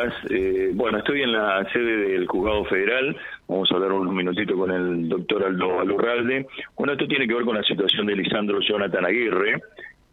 Eh, 0.00 0.70
bueno, 0.74 0.98
estoy 0.98 1.22
en 1.22 1.32
la 1.32 1.68
sede 1.72 2.10
del 2.10 2.28
Juzgado 2.28 2.64
Federal. 2.66 3.16
Vamos 3.48 3.68
a 3.68 3.74
hablar 3.74 3.90
unos 3.90 4.14
minutitos 4.14 4.56
con 4.56 4.70
el 4.70 5.08
doctor 5.08 5.42
Aldo 5.42 5.80
Alurralde. 5.80 6.46
Bueno, 6.76 6.92
esto 6.92 7.08
tiene 7.08 7.26
que 7.26 7.34
ver 7.34 7.44
con 7.44 7.56
la 7.56 7.64
situación 7.64 8.06
de 8.06 8.14
Lisandro 8.14 8.60
Jonathan 8.60 9.04
Aguirre, 9.04 9.60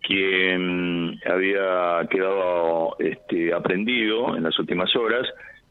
quien 0.01 1.19
había 1.31 1.99
quedado 2.09 2.95
este, 2.97 3.53
aprendido 3.53 4.35
en 4.35 4.41
las 4.41 4.57
últimas 4.57 4.89
horas 4.95 5.27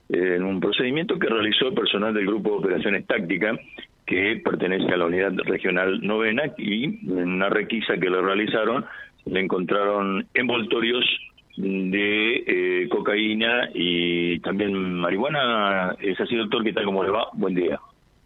eh, 0.09 0.37
en 0.37 0.45
un 0.45 0.61
procedimiento 0.61 1.19
que 1.19 1.27
realizó 1.27 1.67
el 1.67 1.75
personal 1.75 2.15
del 2.15 2.27
Grupo 2.27 2.51
de 2.51 2.57
Operaciones 2.59 3.09
Tácticas, 3.09 3.59
que 4.07 4.41
pertenece 4.45 4.93
a 4.93 4.97
la 4.97 5.07
Unidad 5.07 5.33
Regional 5.45 6.01
Novena, 6.07 6.45
y 6.57 6.85
en 6.85 7.33
una 7.33 7.49
requisa 7.49 7.97
que 7.97 8.11
le 8.11 8.23
realizaron 8.23 8.85
le 9.25 9.41
encontraron 9.41 10.25
envoltorios 10.35 11.05
de 11.57 12.45
eh, 12.47 12.89
cocaína 12.89 13.71
y 13.73 14.39
también 14.41 14.95
marihuana. 14.95 15.97
¿Es 16.01 16.21
así, 16.21 16.37
doctor? 16.37 16.65
¿Qué 16.65 16.73
tal? 16.73 16.85
¿Cómo 16.85 17.05
le 17.05 17.11
va? 17.11 17.29
Buen 17.35 17.55
día. 17.55 17.81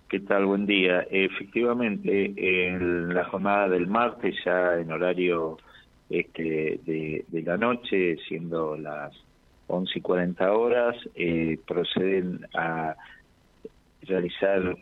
¿Qué 0.08 0.20
tal? 0.20 0.46
Buen 0.46 0.66
día. 0.66 1.06
Efectivamente, 1.10 2.32
en 2.36 3.12
la 3.12 3.24
jornada 3.24 3.68
del 3.68 3.86
martes, 3.86 4.34
ya 4.44 4.78
en 4.78 4.90
horario 4.90 5.58
este, 6.08 6.80
de, 6.84 7.42
la 7.42 7.58
noche, 7.58 8.16
siendo 8.26 8.76
las 8.76 9.12
11 9.66 9.98
y 9.98 10.02
40 10.02 10.52
horas, 10.52 10.96
eh, 11.14 11.58
proceden 11.66 12.46
a 12.54 12.96
realizar 14.02 14.76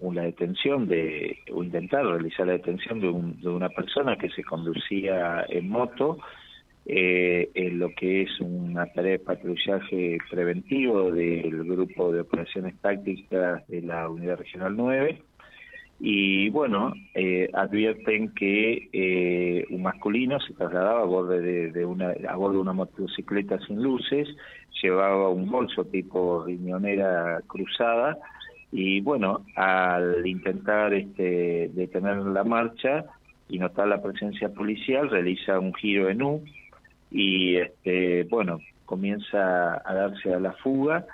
una 0.00 0.22
detención 0.22 0.86
de 0.86 1.38
o 1.50 1.64
intentar 1.64 2.04
realizar 2.04 2.46
la 2.46 2.54
detención 2.54 3.00
de, 3.00 3.06
de 3.40 3.48
una 3.48 3.70
persona 3.70 4.16
que 4.16 4.28
se 4.28 4.44
conducía 4.44 5.46
en 5.48 5.70
moto 5.70 6.18
eh, 6.92 7.52
en 7.54 7.78
lo 7.78 7.94
que 7.94 8.22
es 8.22 8.40
una 8.40 8.84
tarea 8.86 9.12
de 9.12 9.18
patrullaje 9.20 10.18
preventivo 10.28 11.12
del 11.12 11.62
grupo 11.62 12.10
de 12.10 12.22
operaciones 12.22 12.74
tácticas 12.80 13.64
de 13.68 13.82
la 13.82 14.08
Unidad 14.08 14.38
Regional 14.38 14.76
9 14.76 15.22
y 16.00 16.50
bueno, 16.50 16.92
eh, 17.14 17.48
advierten 17.52 18.34
que 18.34 18.88
eh, 18.92 19.66
un 19.70 19.82
masculino 19.82 20.40
se 20.40 20.52
trasladaba 20.54 21.02
a 21.02 21.04
bordo 21.04 21.38
de, 21.38 21.84
una 21.84 22.12
a 22.28 22.34
bordo 22.34 22.54
de 22.54 22.62
una 22.62 22.72
motocicleta 22.72 23.60
sin 23.68 23.80
luces, 23.80 24.26
llevaba 24.82 25.28
un 25.28 25.48
bolso 25.48 25.84
tipo 25.84 26.44
riñonera 26.44 27.40
cruzada 27.46 28.18
y 28.72 29.00
bueno, 29.00 29.44
al 29.54 30.26
intentar 30.26 30.92
este, 30.92 31.70
detener 31.72 32.16
la 32.16 32.42
marcha 32.42 33.04
y 33.48 33.60
notar 33.60 33.86
la 33.86 34.02
presencia 34.02 34.48
policial, 34.48 35.08
realiza 35.08 35.60
un 35.60 35.72
giro 35.74 36.10
en 36.10 36.22
U 36.22 36.42
y 37.10 37.56
este 37.56 38.24
bueno 38.24 38.60
comienza 38.84 39.82
a 39.84 39.94
darse 39.94 40.32
a 40.34 40.40
la 40.40 40.52
fuga 40.54 41.06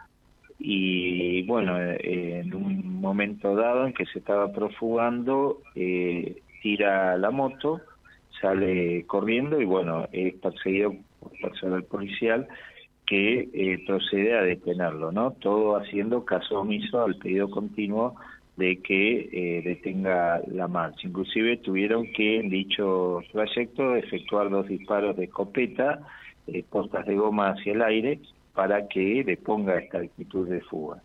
y 0.59 1.43
bueno 1.43 1.79
eh, 1.79 2.41
en 2.41 2.55
un 2.55 3.01
momento 3.01 3.55
dado 3.55 3.87
en 3.87 3.93
que 3.93 4.07
se 4.07 4.19
estaba 4.19 4.53
profugando 4.53 5.61
eh, 5.75 6.41
tira 6.63 7.17
la 7.19 7.31
moto 7.31 7.81
sale 8.41 9.05
corriendo 9.07 9.61
y 9.61 9.65
bueno 9.65 10.09
es 10.13 10.35
perseguido 10.35 10.95
por 11.21 11.33
personal 11.41 11.85
policial 11.85 12.49
que 13.07 13.49
eh, 13.53 13.85
procede 13.87 14.37
a 14.37 14.43
detenerlo 14.43 15.13
no 15.13 15.33
todo 15.33 15.77
haciendo 15.77 16.25
caso 16.25 16.61
omiso 16.61 17.03
al 17.03 17.17
pedido 17.17 17.51
continuo 17.51 18.17
de 18.57 18.81
que 18.81 19.29
eh, 19.33 19.63
detenga 19.63 20.41
la 20.49 20.67
marcha. 20.67 21.07
Inclusive 21.07 21.59
tuvieron 21.59 22.07
que 22.13 22.41
en 22.41 22.49
dicho 22.49 23.21
trayecto 23.33 23.97
efectuar 23.97 24.51
dos 24.51 24.67
disparos 24.67 25.17
de 25.17 25.25
escopeta, 25.25 26.01
eh, 26.47 26.65
postas 26.69 27.07
de 27.07 27.17
goma 27.17 27.51
hacia 27.51 27.73
el 27.73 27.83
aire, 27.83 28.21
para 28.55 28.89
que 28.89 29.23
deponga 29.25 29.79
esta 29.79 29.99
actitud 29.99 30.49
de 30.49 30.63
fuga. 30.63 31.03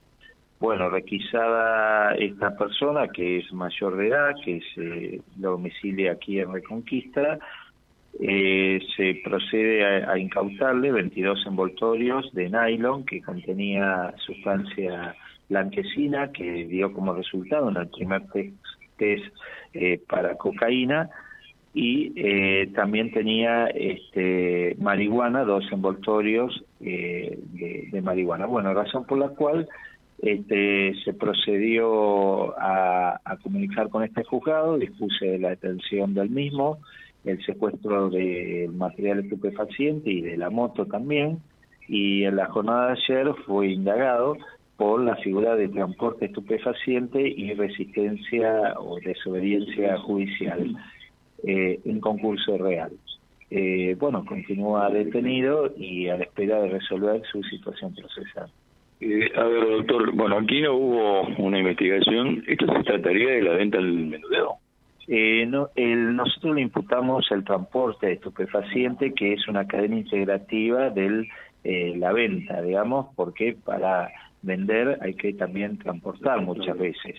Bueno, 0.61 0.89
requisada 0.89 2.13
esta 2.15 2.55
persona 2.55 3.07
que 3.07 3.39
es 3.39 3.51
mayor 3.51 3.97
de 3.97 4.07
edad, 4.07 4.35
que 4.45 4.61
se 4.73 5.15
eh, 5.15 5.21
domicilia 5.35 6.13
aquí 6.13 6.39
en 6.39 6.53
Reconquista, 6.53 7.39
eh, 8.19 8.79
se 8.95 9.21
procede 9.23 9.83
a, 10.05 10.11
a, 10.11 10.19
incautarle 10.19 10.91
22 10.91 11.45
envoltorios 11.47 12.31
de 12.33 12.49
nylon 12.49 13.05
que 13.05 13.21
contenía 13.21 14.13
sustancia 14.17 15.15
blanquecina 15.51 16.31
que 16.31 16.65
dio 16.65 16.93
como 16.93 17.13
resultado 17.13 17.69
en 17.69 17.77
el 17.77 17.87
primer 17.89 18.23
test, 18.97 19.25
eh, 19.73 19.99
para 20.07 20.35
cocaína 20.35 21.09
y 21.73 22.13
eh, 22.15 22.71
también 22.75 23.11
tenía 23.11 23.67
este, 23.67 24.75
marihuana, 24.79 25.43
dos 25.43 25.65
envoltorios 25.71 26.63
eh, 26.79 27.39
de, 27.91 28.01
marihuana. 28.01 28.45
Bueno, 28.45 28.73
razón 28.73 29.05
por 29.05 29.17
la 29.17 29.29
cual 29.29 29.67
este, 30.21 30.93
se 31.03 31.13
procedió 31.13 32.57
a, 32.59 33.19
a, 33.23 33.37
comunicar 33.37 33.89
con 33.89 34.03
este 34.03 34.23
juzgado, 34.23 34.77
dispuse 34.77 35.39
la 35.39 35.49
detención 35.49 36.13
del 36.13 36.29
mismo, 36.29 36.79
el 37.23 37.43
secuestro 37.45 38.09
del 38.09 38.71
material 38.73 39.19
estupefaciente 39.19 40.11
y 40.11 40.21
de 40.21 40.37
la 40.37 40.49
moto 40.49 40.85
también, 40.85 41.39
y 41.87 42.23
en 42.23 42.35
la 42.35 42.47
jornada 42.47 42.87
de 42.87 42.93
ayer 42.93 43.33
fue 43.45 43.69
indagado 43.69 44.37
por 44.81 45.03
la 45.03 45.15
figura 45.17 45.55
de 45.55 45.67
transporte 45.67 46.25
estupefaciente 46.25 47.21
y 47.21 47.53
resistencia 47.53 48.73
o 48.79 48.99
desobediencia 48.99 49.95
judicial 49.99 50.75
eh, 51.43 51.79
en 51.85 51.99
concurso 51.99 52.57
real. 52.57 52.91
Eh, 53.51 53.95
bueno, 53.99 54.25
continúa 54.25 54.89
detenido 54.89 55.71
y 55.77 56.07
a 56.07 56.17
la 56.17 56.23
espera 56.23 56.63
de 56.63 56.69
resolver 56.69 57.21
su 57.31 57.43
situación 57.43 57.93
procesal. 57.93 58.49
Eh, 59.01 59.29
a 59.35 59.43
ver, 59.43 59.69
doctor, 59.69 60.15
bueno, 60.15 60.39
aquí 60.39 60.61
no 60.61 60.73
hubo 60.73 61.27
una 61.37 61.59
investigación. 61.59 62.43
¿Esto 62.47 62.65
se 62.65 62.83
trataría 62.83 63.33
de 63.33 63.41
la 63.43 63.53
venta 63.53 63.77
del 63.77 64.07
menudeo? 64.07 64.55
Eh, 65.07 65.45
no, 65.45 65.69
el, 65.75 66.15
nosotros 66.15 66.55
le 66.55 66.61
imputamos 66.61 67.31
el 67.31 67.43
transporte 67.43 68.07
de 68.07 68.13
estupefaciente, 68.13 69.13
que 69.13 69.33
es 69.33 69.47
una 69.47 69.67
cadena 69.67 69.97
integrativa 69.97 70.89
de 70.89 71.27
eh, 71.63 71.93
la 71.97 72.13
venta, 72.13 72.63
digamos, 72.63 73.13
porque 73.15 73.55
para 73.63 74.09
vender 74.41 74.97
hay 75.01 75.13
que 75.13 75.33
también 75.33 75.77
transportar 75.77 76.41
muchas 76.41 76.77
veces. 76.77 77.15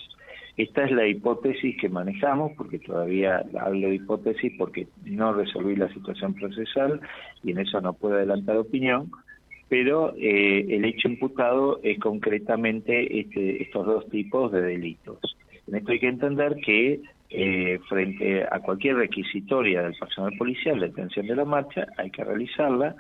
Esta 0.56 0.84
es 0.84 0.92
la 0.92 1.06
hipótesis 1.06 1.76
que 1.80 1.88
manejamos, 1.88 2.52
porque 2.56 2.78
todavía 2.78 3.42
hablo 3.58 3.88
de 3.88 3.94
hipótesis 3.94 4.52
porque 4.58 4.86
no 5.04 5.32
resolví 5.32 5.76
la 5.76 5.92
situación 5.92 6.34
procesal 6.34 7.00
y 7.42 7.52
en 7.52 7.60
eso 7.60 7.80
no 7.80 7.94
puedo 7.94 8.16
adelantar 8.16 8.58
opinión, 8.58 9.10
pero 9.68 10.14
eh, 10.16 10.66
el 10.68 10.84
hecho 10.84 11.08
imputado 11.08 11.80
es 11.82 11.98
concretamente 11.98 13.20
este, 13.20 13.62
estos 13.62 13.86
dos 13.86 14.08
tipos 14.10 14.52
de 14.52 14.60
delitos. 14.60 15.18
En 15.66 15.76
esto 15.76 15.92
hay 15.92 16.00
que 16.00 16.08
entender 16.08 16.56
que 16.56 17.00
eh, 17.30 17.78
frente 17.88 18.44
a 18.44 18.60
cualquier 18.60 18.96
requisitoria 18.96 19.82
del 19.82 19.94
personal 19.94 20.36
policial 20.36 20.78
de 20.78 20.88
detención 20.88 21.26
de 21.26 21.36
la 21.36 21.46
marcha, 21.46 21.86
hay 21.96 22.10
que 22.10 22.22
realizarla, 22.22 22.94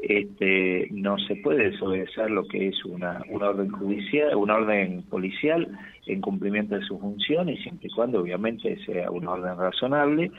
este, 0.00 0.88
no 0.92 1.18
se 1.18 1.36
puede 1.36 1.70
desobedecer 1.70 2.30
lo 2.30 2.46
que 2.46 2.68
es 2.68 2.84
una, 2.84 3.22
una 3.30 3.50
orden 3.50 3.70
judicial, 3.70 4.36
una 4.36 4.56
orden 4.56 5.02
policial 5.02 5.68
en 6.06 6.20
cumplimiento 6.20 6.76
de 6.76 6.82
sus 6.82 7.00
funciones, 7.00 7.60
siempre 7.62 7.88
y 7.88 7.94
cuando 7.94 8.20
obviamente 8.20 8.78
sea 8.84 9.10
una 9.10 9.32
orden 9.32 9.56
razonable, 9.56 10.30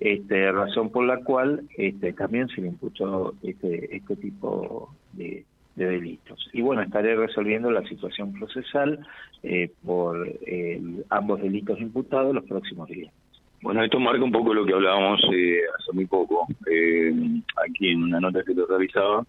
este, 0.00 0.50
razón 0.52 0.90
por 0.90 1.06
la 1.06 1.22
cual 1.22 1.62
este, 1.76 2.12
también 2.12 2.48
se 2.48 2.60
le 2.60 2.68
imputó 2.68 3.34
este, 3.42 3.96
este 3.96 4.16
tipo 4.16 4.94
de, 5.12 5.44
delitos. 5.74 6.48
Y 6.54 6.62
bueno, 6.62 6.80
estaré 6.80 7.14
resolviendo 7.16 7.70
la 7.70 7.86
situación 7.86 8.32
procesal 8.32 9.06
eh, 9.42 9.70
por 9.84 10.26
eh, 10.46 10.80
ambos 11.10 11.42
delitos 11.42 11.78
imputados 11.80 12.34
los 12.34 12.44
próximos 12.44 12.88
días. 12.88 13.12
Bueno, 13.62 13.82
esto 13.82 13.98
marca 13.98 14.22
un 14.22 14.32
poco 14.32 14.54
lo 14.54 14.64
que 14.64 14.74
hablábamos 14.74 15.20
eh, 15.32 15.60
hace 15.78 15.92
muy 15.92 16.06
poco, 16.06 16.46
eh, 16.70 17.12
en 17.80 18.02
una 18.02 18.20
nota 18.20 18.42
que 18.44 18.54
te 18.54 18.64
realizaba, 18.66 19.24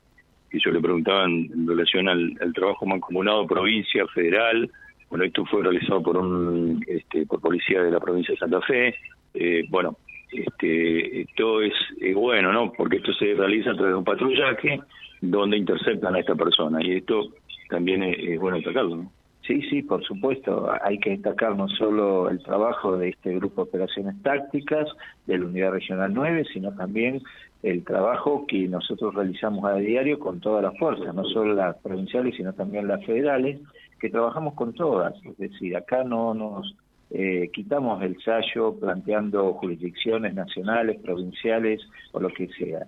que 0.49 0.59
yo 0.59 0.71
le 0.71 0.79
preguntaba 0.79 1.25
en, 1.25 1.67
relación 1.67 2.07
al, 2.07 2.35
trabajo 2.53 2.85
mancomunado 2.85 3.45
provincia, 3.47 4.05
federal. 4.07 4.69
Bueno, 5.09 5.25
esto 5.25 5.45
fue 5.45 5.63
realizado 5.63 6.01
por 6.01 6.17
un 6.17 6.83
este, 6.87 7.25
por 7.25 7.39
policía 7.39 7.81
de 7.81 7.91
la 7.91 7.99
provincia 7.99 8.33
de 8.33 8.39
Santa 8.39 8.61
Fe. 8.61 8.95
Eh, 9.33 9.63
bueno, 9.69 9.97
este, 10.31 11.21
esto 11.21 11.61
es 11.61 11.73
bueno, 12.13 12.51
¿no? 12.51 12.71
Porque 12.73 12.97
esto 12.97 13.13
se 13.13 13.33
realiza 13.33 13.71
a 13.71 13.75
través 13.75 13.93
de 13.93 13.97
un 13.97 14.03
patrullaje 14.03 14.79
donde 15.21 15.57
interceptan 15.57 16.15
a 16.15 16.19
esta 16.19 16.35
persona 16.35 16.83
y 16.83 16.97
esto 16.97 17.33
también 17.69 18.03
es, 18.03 18.17
es 18.19 18.39
bueno 18.39 18.57
destacarlo, 18.57 18.95
¿no? 18.97 19.11
Sí, 19.47 19.61
sí, 19.69 19.81
por 19.81 20.03
supuesto. 20.03 20.69
Hay 20.81 20.99
que 20.99 21.11
destacar 21.11 21.55
no 21.55 21.69
solo 21.69 22.29
el 22.29 22.43
trabajo 22.43 22.97
de 22.97 23.09
este 23.09 23.33
grupo 23.35 23.63
de 23.63 23.69
operaciones 23.69 24.21
tácticas 24.21 24.89
de 25.25 25.37
la 25.37 25.45
Unidad 25.45 25.71
Regional 25.71 26.13
9, 26.13 26.45
sino 26.53 26.73
también 26.73 27.21
el 27.63 27.85
trabajo 27.85 28.45
que 28.45 28.67
nosotros 28.67 29.15
realizamos 29.15 29.63
a 29.63 29.75
diario 29.75 30.19
con 30.19 30.41
todas 30.41 30.63
las 30.63 30.77
fuerzas, 30.77 31.15
no 31.15 31.23
solo 31.23 31.55
las 31.55 31.77
provinciales, 31.77 32.35
sino 32.35 32.51
también 32.51 32.89
las 32.89 33.05
federales, 33.05 33.61
que 34.01 34.09
trabajamos 34.09 34.53
con 34.53 34.73
todas. 34.73 35.13
Es 35.23 35.37
decir, 35.37 35.77
acá 35.77 36.03
no 36.03 36.33
nos 36.33 36.75
eh, 37.09 37.49
quitamos 37.53 38.03
el 38.03 38.21
sallo 38.21 38.75
planteando 38.77 39.53
jurisdicciones 39.53 40.33
nacionales, 40.33 40.99
provinciales 40.99 41.81
o 42.11 42.19
lo 42.19 42.27
que 42.29 42.49
sea. 42.49 42.85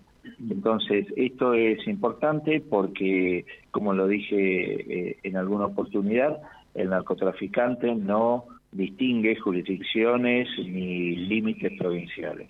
Entonces, 0.49 1.07
esto 1.15 1.53
es 1.53 1.85
importante 1.87 2.61
porque, 2.61 3.45
como 3.71 3.93
lo 3.93 4.07
dije 4.07 5.09
eh, 5.09 5.17
en 5.23 5.37
alguna 5.37 5.65
oportunidad, 5.65 6.39
el 6.75 6.89
narcotraficante 6.89 7.93
no 7.95 8.45
distingue 8.71 9.35
jurisdicciones 9.35 10.47
ni 10.59 11.15
límites 11.15 11.73
provinciales. 11.77 12.49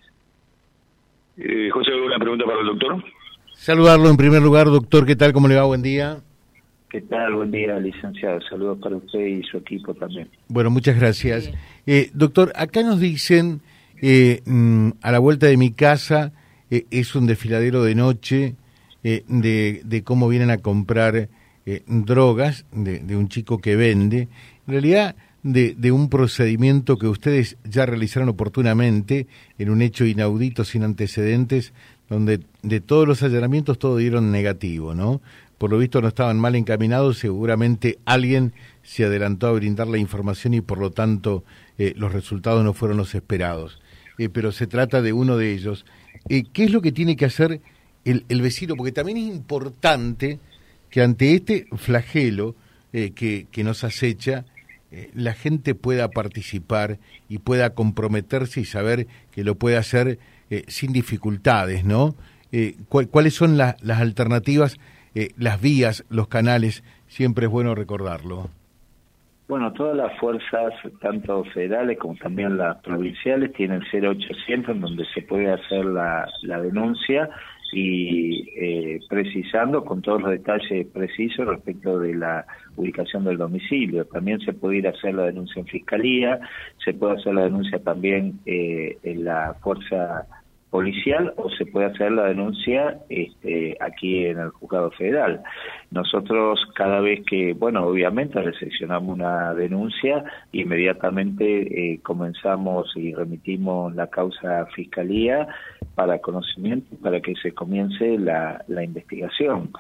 Eh, 1.38 1.70
José, 1.72 1.92
¿alguna 1.92 2.20
pregunta 2.20 2.46
para 2.46 2.60
el 2.60 2.68
doctor? 2.68 3.04
Saludarlo 3.54 4.10
en 4.10 4.18
primer 4.18 4.42
lugar, 4.42 4.68
doctor, 4.68 5.06
¿qué 5.06 5.16
tal? 5.16 5.34
¿Cómo 5.34 5.48
le 5.48 5.56
va? 5.56 5.64
Buen 5.64 5.82
día. 5.82 6.18
¿Qué 6.90 7.02
tal? 7.02 7.36
Buen 7.36 7.52
día, 7.52 7.80
licenciado. 7.80 8.42
Saludos 8.42 8.80
para 8.82 8.96
usted 8.96 9.20
y 9.20 9.44
su 9.44 9.58
equipo 9.58 9.94
también. 9.94 10.28
Bueno, 10.48 10.70
muchas 10.72 11.00
gracias. 11.00 11.52
Eh, 11.86 12.10
doctor, 12.14 12.52
acá 12.56 12.82
nos 12.82 13.00
dicen, 13.00 13.62
eh, 14.02 14.42
mm, 14.46 14.90
a 15.02 15.12
la 15.12 15.20
vuelta 15.20 15.46
de 15.46 15.58
mi 15.58 15.72
casa, 15.72 16.34
eh, 16.72 16.86
es 16.92 17.16
un 17.16 17.26
desfiladero 17.26 17.84
de 17.84 17.96
noche 17.96 18.56
eh, 19.04 19.24
de, 19.28 19.82
de, 19.86 20.04
cómo 20.04 20.28
vienen 20.28 20.52
a 20.52 20.60
comprar 20.60 21.30
eh, 21.66 21.84
drogas 21.88 22.66
de, 22.72 23.00
de, 23.00 23.16
un 23.16 23.28
chico 23.30 23.60
que 23.60 23.76
vende. 23.76 24.28
En 24.68 24.74
realidad, 24.74 25.16
de, 25.42 25.74
de, 25.76 25.92
un 25.92 26.10
procedimiento 26.10 26.98
que 26.98 27.08
ustedes 27.08 27.58
ya 27.64 27.86
realizaron 27.86 28.30
oportunamente 28.30 29.28
en 29.58 29.70
un 29.70 29.82
hecho 29.82 30.06
inaudito 30.06 30.64
sin 30.64 30.84
antecedentes, 30.84 31.74
donde 32.10 32.42
de 32.62 32.82
todos 32.82 33.08
los 33.08 33.24
allanamientos 33.24 33.80
todo 33.80 33.98
dieron 33.98 34.32
negativo, 34.32 34.94
¿no? 34.94 35.22
Por 35.58 35.72
lo 35.72 35.78
visto 35.78 36.02
no 36.02 36.08
estaban 36.08 36.40
mal 36.40 36.56
encaminados, 36.56 37.18
seguramente 37.20 38.00
alguien 38.06 38.54
se 38.84 39.06
adelantó 39.06 39.48
a 39.48 39.52
brindar 39.52 39.88
la 39.88 39.98
información 39.98 40.54
y 40.54 40.62
por 40.62 40.78
lo 40.78 40.92
tanto 40.92 41.44
los 41.78 42.14
resultados 42.14 42.64
no 42.64 42.74
fueron 42.74 42.98
los 42.98 43.14
esperados. 43.14 43.80
Pero 44.32 44.54
se 44.54 44.68
trata 44.68 45.02
de 45.02 45.12
uno 45.12 45.36
de 45.36 45.52
ellos. 45.52 45.86
Eh, 46.30 46.46
¿Qué 46.54 46.64
es 46.64 46.72
lo 46.72 46.82
que 46.82 46.92
tiene 46.92 47.16
que 47.16 47.26
hacer 47.26 47.60
el, 48.06 48.26
el, 48.30 48.42
vecino? 48.42 48.76
Porque 48.76 48.92
también 48.92 49.18
es 49.18 49.28
importante 49.28 50.40
que 50.90 51.02
ante 51.02 51.34
este 51.36 51.68
flagelo 51.76 52.56
que, 52.92 53.46
que 53.52 53.64
nos 53.64 53.84
acecha, 53.84 54.46
eh, 54.92 55.12
la 55.14 55.34
gente 55.34 55.76
pueda 55.76 56.10
participar 56.10 56.98
y 57.28 57.38
pueda 57.38 57.72
comprometerse 57.76 58.62
y 58.62 58.66
saber 58.66 59.08
que 59.32 59.44
lo 59.44 59.56
puede 59.56 59.78
hacer 59.78 60.18
eh, 60.50 60.64
sin 60.68 60.94
dificultades, 60.94 61.86
¿no? 61.86 62.16
Eh, 62.52 62.76
¿Cuáles 62.88 63.36
son 63.36 63.58
la, 63.58 63.78
las 63.82 64.00
alternativas, 64.00 64.78
las 65.38 65.62
vías, 65.62 66.06
los 66.10 66.28
canales? 66.28 66.84
Siempre 67.08 67.46
es 67.46 67.52
bueno 67.52 67.76
recordarlo. 67.76 68.50
Bueno, 69.50 69.74
todas 69.74 69.98
las 69.98 70.16
fuerzas, 70.20 70.76
tanto 71.02 71.44
federales 71.46 71.98
como 71.98 72.16
también 72.18 72.56
las 72.56 72.78
provinciales, 72.84 73.52
tienen 73.54 73.82
0800 73.92 74.76
en 74.76 74.80
donde 74.80 75.04
se 75.06 75.24
puede 75.24 75.52
hacer 75.52 75.86
la, 75.86 76.28
denuncia 76.44 77.28
y 77.74 78.48
eh, 78.56 79.00
precisando 79.10 79.84
con 79.84 80.04
todos 80.04 80.22
los 80.22 80.30
detalles 80.30 80.86
precisos 80.94 81.48
respecto 81.48 81.98
de 81.98 82.14
la 82.14 82.46
ubicación 82.76 83.24
del 83.24 83.40
domicilio. 83.40 84.06
También 84.06 84.40
se 84.42 84.54
puede 84.54 84.78
ir 84.78 84.88
a 84.88 84.92
hacer 84.92 85.16
la 85.16 85.24
denuncia 85.24 85.62
en 85.62 85.66
fiscalía, 85.66 86.40
se 86.86 86.94
puede 86.94 87.16
hacer 87.16 87.34
la 87.34 87.46
denuncia 87.46 87.80
también 87.84 88.40
eh, 88.46 89.00
en 89.02 89.26
la 89.26 89.56
fuerza 89.64 90.28
policial 90.70 91.34
o 91.38 91.50
se 91.50 91.66
puede 91.66 91.88
hacer 91.88 92.12
la 92.12 92.26
denuncia 92.26 93.00
este, 93.10 93.76
aquí 93.80 94.26
en 94.26 94.40
el 94.40 94.50
juzgado 94.50 94.92
federal. 94.92 95.42
Nosotros 95.92 96.60
cada 96.76 97.00
vez 97.00 97.22
que, 97.26 97.54
bueno, 97.54 97.86
obviamente 97.86 98.42
recepcionamos 98.42 99.16
una 99.16 99.54
denuncia, 99.54 100.24
inmediatamente 100.52 101.94
eh, 101.94 102.00
comenzamos 102.04 102.92
y 102.96 103.14
remitimos 103.14 103.96
la 103.96 104.08
causa 104.08 104.62
a 104.62 104.66
fiscalía 104.68 105.48
para 105.96 106.20
conocimiento, 106.20 106.96
para 107.02 107.20
que 107.20 107.34
se 107.36 107.52
comience 107.52 108.18
la, 108.20 108.64
la 108.68 108.84
investigación. 108.84 109.72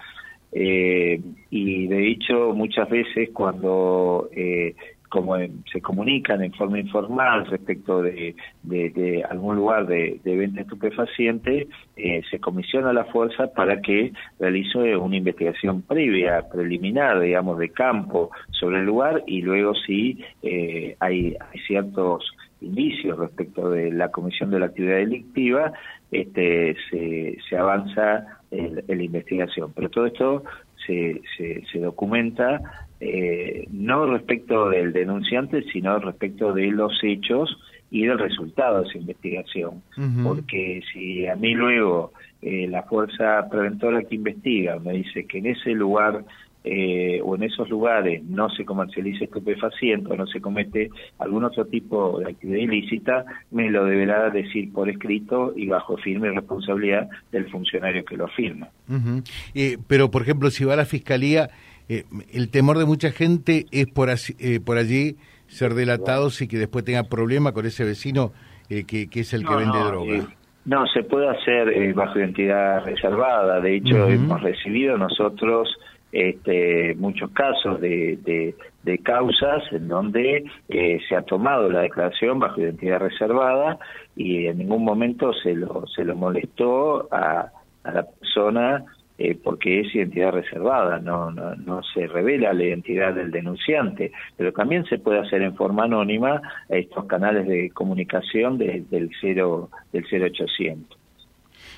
Eh, 0.51 1.21
y 1.51 1.87
de 1.87 2.09
hecho 2.09 2.53
muchas 2.55 2.89
veces 2.89 3.29
cuando 3.33 4.29
eh, 4.35 4.73
como 5.09 5.35
se 5.71 5.81
comunican 5.81 6.43
en 6.43 6.53
forma 6.53 6.79
informal 6.79 7.47
respecto 7.47 8.01
de, 8.01 8.35
de, 8.63 9.23
algún 9.29 9.55
lugar 9.55 9.87
de, 9.87 10.19
venta 10.23 10.61
estupefaciente, 10.61 11.67
eh, 11.97 12.21
se 12.29 12.39
comisiona 12.39 12.93
la 12.93 13.05
fuerza 13.05 13.51
para 13.53 13.81
que 13.81 14.13
realice 14.39 14.95
una 14.95 15.17
investigación 15.17 15.81
previa, 15.81 16.47
preliminar, 16.49 17.19
digamos, 17.19 17.57
de 17.57 17.69
campo 17.69 18.29
sobre 18.51 18.79
el 18.79 18.85
lugar 18.85 19.23
y 19.25 19.41
luego 19.41 19.73
si 19.73 20.23
eh, 20.43 20.95
hay, 20.99 21.35
hay 21.39 21.59
ciertos 21.67 22.23
indicios 22.61 23.17
respecto 23.17 23.69
de 23.71 23.91
la 23.91 24.11
comisión 24.11 24.51
de 24.51 24.59
la 24.59 24.67
actividad 24.67 24.97
delictiva, 24.97 25.73
este, 26.11 26.75
se, 26.89 27.57
avanza 27.57 28.25
en 28.51 28.83
la 28.87 29.03
investigación. 29.03 29.71
Pero 29.73 29.89
todo 29.89 30.05
esto 30.05 30.43
se, 30.85 31.21
se, 31.37 31.63
se 31.71 31.79
documenta 31.79 32.88
eh, 32.99 33.67
no 33.71 34.05
respecto 34.07 34.69
del 34.69 34.91
denunciante, 34.93 35.63
sino 35.71 35.99
respecto 35.99 36.53
de 36.53 36.67
los 36.67 36.93
hechos 37.03 37.57
y 37.91 38.05
del 38.05 38.19
resultado 38.19 38.81
de 38.81 38.89
esa 38.89 38.97
investigación. 38.97 39.81
Uh 39.97 40.01
-huh. 40.01 40.23
Porque 40.23 40.81
si 40.91 41.25
a 41.27 41.35
mí 41.35 41.53
luego 41.53 42.11
eh, 42.41 42.67
la 42.67 42.83
fuerza 42.83 43.47
preventora 43.49 44.03
que 44.03 44.15
investiga 44.15 44.79
me 44.79 44.93
dice 44.93 45.25
que 45.25 45.39
en 45.39 45.47
ese 45.47 45.71
lugar 45.71 46.23
eh, 46.65 47.21
o 47.23 47.35
en 47.35 47.43
esos 47.43 47.69
lugares 47.69 48.21
no 48.25 48.49
se 48.49 48.65
comercializa 48.65 49.23
estupefaciente 49.23 50.11
o 50.11 50.17
no 50.17 50.27
se 50.27 50.41
comete 50.41 50.89
algún 51.17 51.45
otro 51.45 51.65
tipo 51.65 52.19
de 52.19 52.31
actividad 52.31 52.59
ilícita, 52.59 53.25
me 53.51 53.71
lo 53.71 53.85
deberá 53.85 54.29
decir 54.29 54.71
por 54.73 54.89
escrito 54.89 55.53
y 55.55 55.67
bajo 55.67 55.95
firme 55.97 56.29
responsabilidad 56.31 57.09
del 57.31 57.49
funcionario 57.49 58.03
que 58.03 58.17
lo 58.17 58.25
afirma. 58.25 58.67
Uh 58.89 58.93
-huh. 58.93 59.31
eh, 59.55 59.77
pero, 59.87 60.11
por 60.11 60.23
ejemplo, 60.23 60.49
si 60.49 60.65
va 60.65 60.73
a 60.73 60.77
la 60.77 60.85
fiscalía, 60.85 61.49
eh, 61.89 62.05
el 62.31 62.49
temor 62.49 62.77
de 62.77 62.85
mucha 62.85 63.11
gente 63.11 63.65
es 63.71 63.87
por, 63.87 64.09
así, 64.09 64.35
eh, 64.39 64.59
por 64.59 64.77
allí 64.77 65.17
ser 65.47 65.73
delatados 65.73 66.41
y 66.41 66.47
que 66.47 66.57
después 66.57 66.85
tenga 66.85 67.03
problema 67.03 67.51
con 67.51 67.65
ese 67.65 67.83
vecino 67.83 68.31
eh, 68.69 68.85
que, 68.85 69.09
que, 69.09 69.21
es 69.21 69.33
el 69.33 69.43
no, 69.43 69.49
que 69.49 69.55
vende 69.55 69.79
no, 69.79 69.87
droga. 69.87 70.15
Eh, 70.17 70.27
no, 70.65 70.87
se 70.87 71.03
puede 71.03 71.27
hacer 71.27 71.69
eh, 71.69 71.91
bajo 71.93 72.19
identidad 72.19 72.85
reservada. 72.85 73.59
De 73.59 73.75
hecho, 73.75 73.95
uh 73.95 74.09
-huh. 74.09 74.13
hemos 74.13 74.41
recibido 74.41 74.97
nosotros 74.97 75.67
este, 76.11 76.95
muchos 76.95 77.31
casos 77.31 77.81
de, 77.81 78.17
de, 78.23 78.55
de, 78.83 78.97
causas 78.99 79.63
en 79.71 79.87
donde 79.87 80.43
eh, 80.67 80.99
se 81.07 81.15
ha 81.15 81.21
tomado 81.21 81.69
la 81.69 81.81
declaración 81.81 82.39
bajo 82.39 82.61
identidad 82.61 82.99
reservada 82.99 83.77
y 84.15 84.47
en 84.47 84.57
ningún 84.57 84.83
momento 84.83 85.33
se 85.33 85.53
lo, 85.53 85.85
se 85.87 86.03
lo 86.03 86.15
molestó 86.15 87.07
a, 87.13 87.51
a 87.83 87.91
la 87.91 88.03
persona 88.03 88.85
eh, 89.19 89.37
porque 89.41 89.81
es 89.81 89.93
identidad 89.93 90.31
reservada, 90.31 90.99
no, 90.99 91.29
no, 91.29 91.55
no 91.55 91.81
se 91.93 92.07
revela 92.07 92.53
la 92.53 92.63
identidad 92.63 93.13
del 93.13 93.29
denunciante, 93.29 94.11
pero 94.35 94.51
también 94.51 94.85
se 94.85 94.97
puede 94.97 95.19
hacer 95.19 95.43
en 95.43 95.55
forma 95.55 95.83
anónima 95.83 96.41
estos 96.69 97.05
canales 97.05 97.47
de 97.47 97.69
comunicación 97.69 98.57
de, 98.57 98.83
del, 98.89 99.11
cero, 99.21 99.69
del 99.93 100.05
0800. 100.05 100.97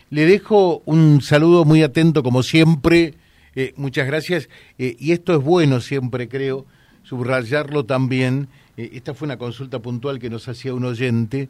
Le 0.10 0.26
dejo 0.26 0.82
un 0.86 1.22
saludo 1.22 1.66
muy 1.66 1.84
atento 1.84 2.24
como 2.24 2.44
siempre 2.44 3.16
eh, 3.56 3.74
muchas 3.76 4.08
gracias. 4.08 4.50
Eh, 4.78 4.96
y 5.00 5.12
esto 5.12 5.36
es 5.36 5.44
bueno 5.44 5.82
siempre, 5.82 6.28
creo, 6.28 6.66
subrayarlo 7.04 7.86
también. 7.86 8.48
Eh, 8.78 8.92
esta 8.94 9.14
fue 9.14 9.26
una 9.26 9.38
consulta 9.38 9.80
puntual 9.80 10.20
que 10.20 10.30
nos 10.30 10.48
hacía 10.48 10.74
un 10.74 10.86
oyente, 10.86 11.50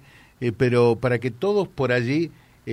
pero 0.57 0.95
para 0.95 1.19
que 1.19 1.29
todos 1.29 1.67
por 1.67 1.91
allí, 1.91 2.31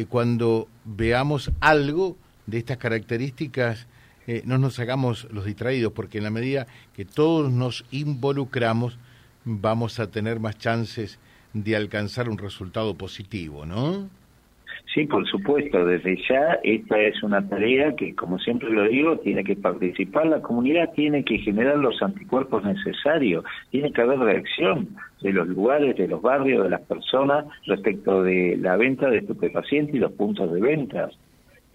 cuando 0.08 0.68
veamos 0.86 1.52
algo 1.60 2.16
de 2.48 2.58
estas 2.58 2.78
características, 2.78 3.86
eh, 4.26 4.42
no 4.44 4.58
nos 4.58 4.80
hagamos 4.80 5.28
los 5.32 5.44
distraídos, 5.44 5.92
porque 5.92 6.18
en 6.18 6.24
la 6.24 6.30
medida 6.30 6.66
que 6.96 7.04
todos 7.04 7.52
nos 7.52 7.84
involucramos, 7.90 8.98
vamos 9.44 10.00
a 10.00 10.10
tener 10.10 10.40
más 10.40 10.58
chances 10.58 11.20
de 11.52 11.76
alcanzar 11.76 12.28
un 12.28 12.38
resultado 12.38 12.94
positivo, 12.94 13.66
¿no? 13.66 14.08
Sí, 14.94 15.04
por 15.06 15.26
supuesto, 15.28 15.84
desde 15.84 16.16
ya 16.28 16.58
esta 16.62 16.98
es 16.98 17.22
una 17.22 17.46
tarea 17.46 17.94
que, 17.94 18.14
como 18.14 18.38
siempre 18.38 18.70
lo 18.70 18.84
digo, 18.84 19.18
tiene 19.18 19.44
que 19.44 19.54
participar 19.54 20.26
la 20.26 20.40
comunidad, 20.40 20.92
tiene 20.94 21.24
que 21.24 21.38
generar 21.38 21.76
los 21.76 22.02
anticuerpos 22.02 22.64
necesarios, 22.64 23.44
tiene 23.70 23.92
que 23.92 24.00
haber 24.00 24.18
reacción 24.20 24.88
de 25.20 25.32
los 25.32 25.46
lugares, 25.48 25.96
de 25.96 26.08
los 26.08 26.22
barrios, 26.22 26.64
de 26.64 26.70
las 26.70 26.80
personas 26.82 27.44
respecto 27.66 28.22
de 28.22 28.56
la 28.58 28.76
venta 28.76 29.10
de 29.10 29.18
estupefacientes 29.18 29.94
y 29.94 29.98
los 29.98 30.12
puntos 30.12 30.50
de 30.52 30.60
ventas. 30.60 31.18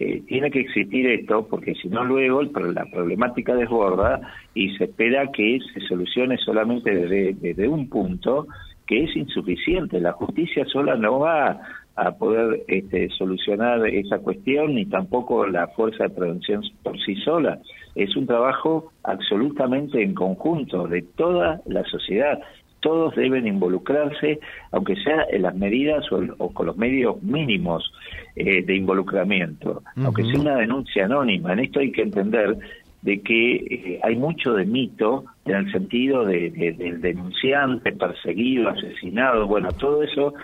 Eh, 0.00 0.22
tiene 0.26 0.50
que 0.50 0.60
existir 0.60 1.06
esto 1.06 1.46
porque 1.48 1.74
si 1.76 1.88
no 1.88 2.02
luego 2.02 2.42
la 2.42 2.84
problemática 2.86 3.54
desborda 3.54 4.20
y 4.52 4.76
se 4.76 4.84
espera 4.84 5.30
que 5.30 5.60
se 5.72 5.80
solucione 5.82 6.36
solamente 6.38 6.90
desde, 6.90 7.34
desde 7.34 7.68
un 7.68 7.88
punto 7.88 8.48
que 8.86 9.04
es 9.04 9.16
insuficiente. 9.16 10.00
La 10.00 10.12
justicia 10.12 10.64
sola 10.66 10.96
no 10.96 11.20
va 11.20 11.60
a 11.96 12.10
poder 12.12 12.64
este, 12.66 13.08
solucionar 13.10 13.86
esa 13.86 14.18
cuestión 14.18 14.74
ni 14.74 14.86
tampoco 14.86 15.46
la 15.46 15.68
fuerza 15.68 16.04
de 16.04 16.10
prevención 16.10 16.62
por 16.82 16.98
sí 17.00 17.14
sola. 17.16 17.60
Es 17.94 18.16
un 18.16 18.26
trabajo 18.26 18.90
absolutamente 19.04 20.02
en 20.02 20.14
conjunto 20.14 20.88
de 20.88 21.02
toda 21.02 21.60
la 21.66 21.84
sociedad. 21.84 22.40
Todos 22.84 23.14
deben 23.14 23.46
involucrarse, 23.46 24.40
aunque 24.70 24.94
sea 24.96 25.24
en 25.30 25.40
las 25.40 25.56
medidas 25.56 26.04
o, 26.12 26.52
con 26.52 26.66
los 26.66 26.76
medios 26.76 27.20
mínimos 27.22 27.90
eh, 28.36 28.62
de 28.62 28.76
involucramiento, 28.76 29.82
aunque 29.96 30.22
sea 30.24 30.38
una 30.38 30.56
denuncia 30.56 31.06
anónima. 31.06 31.54
En 31.54 31.60
esto 31.60 31.80
hay 31.80 31.90
que 31.90 32.02
entender 32.02 32.58
de 33.00 33.22
que 33.22 33.54
eh, 33.54 34.00
hay 34.02 34.16
mucho 34.16 34.52
de 34.52 34.66
mito 34.66 35.24
en 35.46 35.56
el 35.56 35.72
sentido 35.72 36.26
de, 36.26 36.50
del 36.50 37.00
denunciante 37.00 37.90
perseguido, 37.92 38.68
asesinado, 38.68 39.46
bueno, 39.46 39.72
todo 39.72 40.02
eso, 40.02 40.34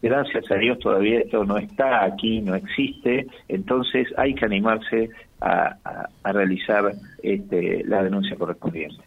gracias 0.00 0.50
a 0.50 0.54
Dios 0.54 0.78
todavía 0.78 1.20
esto 1.20 1.44
no 1.44 1.58
está 1.58 2.02
aquí, 2.02 2.40
no 2.40 2.54
existe, 2.54 3.26
entonces 3.48 4.08
hay 4.16 4.34
que 4.34 4.46
animarse 4.46 5.10
a, 5.42 5.76
realizar 6.24 6.92
este, 7.22 7.84
la 7.84 8.02
denuncia 8.02 8.36
correspondiente. 8.36 9.04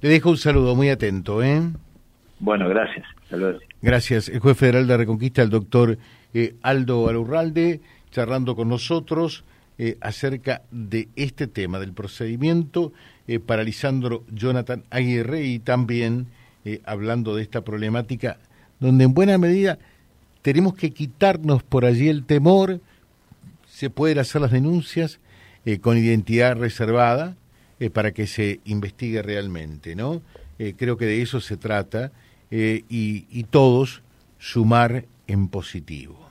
Le 0.00 0.08
dejo 0.08 0.30
un 0.30 0.38
saludo 0.38 0.74
muy 0.74 0.88
atento, 0.88 1.42
¿eh? 1.42 1.60
Bueno, 2.42 2.68
gracias. 2.68 3.06
Saludos. 3.30 3.62
Gracias. 3.80 4.28
El 4.28 4.40
juez 4.40 4.58
federal 4.58 4.86
de 4.86 4.96
Reconquista, 4.96 5.42
el 5.42 5.48
doctor 5.48 5.96
eh, 6.34 6.56
Aldo 6.60 7.08
Alurralde, 7.08 7.80
charlando 8.10 8.54
con 8.54 8.68
nosotros 8.68 9.44
eh, 9.78 9.96
acerca 10.02 10.62
de 10.70 11.08
este 11.16 11.46
tema, 11.46 11.78
del 11.80 11.94
procedimiento 11.94 12.92
eh, 13.26 13.38
para 13.38 13.64
Lisandro 13.64 14.22
Jonathan 14.30 14.84
Aguirre 14.90 15.44
y 15.44 15.60
también 15.60 16.26
eh, 16.66 16.82
hablando 16.84 17.34
de 17.34 17.42
esta 17.42 17.62
problemática 17.62 18.38
donde 18.80 19.04
en 19.04 19.14
buena 19.14 19.38
medida 19.38 19.78
tenemos 20.42 20.74
que 20.74 20.90
quitarnos 20.90 21.62
por 21.62 21.86
allí 21.86 22.08
el 22.08 22.24
temor, 22.24 22.80
se 23.66 23.88
pueden 23.88 24.18
hacer 24.18 24.42
las 24.42 24.50
denuncias 24.50 25.20
con 25.80 25.96
identidad 25.96 26.56
reservada 26.56 27.36
para 27.92 28.10
que 28.10 28.26
se 28.26 28.60
investigue 28.64 29.22
realmente, 29.22 29.94
¿no? 29.94 30.20
creo 30.76 30.96
que 30.96 31.06
de 31.06 31.22
eso 31.22 31.40
se 31.40 31.56
trata 31.56 32.10
y, 32.52 33.26
y 33.30 33.44
todos 33.44 34.02
sumar 34.38 35.06
en 35.26 35.48
positivo 35.48 36.22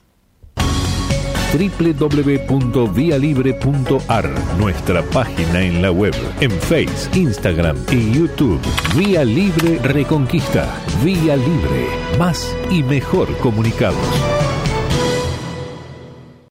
www.vialibre.ar, 1.51 4.29
nuestra 4.57 5.03
página 5.03 5.61
en 5.61 5.81
la 5.81 5.91
web, 5.91 6.15
en 6.39 6.51
Face, 6.51 7.09
Instagram 7.19 7.75
y 7.91 8.13
YouTube. 8.13 8.61
Vía 8.95 9.25
Libre 9.25 9.79
Reconquista. 9.79 10.73
Vía 11.03 11.35
Libre. 11.35 11.87
Más 12.17 12.55
y 12.69 12.83
mejor 12.83 13.35
comunicados. 13.39 13.97